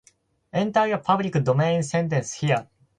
[0.51, 2.67] Enter your public domain sentence here